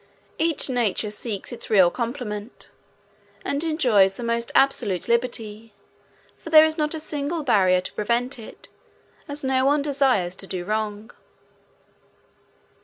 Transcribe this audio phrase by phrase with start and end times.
[0.39, 2.71] Each nature seeks its real complement,
[3.45, 5.75] and enjoys the most absolute liberty,
[6.39, 8.67] for there is not a single barrier to prevent it,
[9.27, 11.11] as no one desires to do wrong.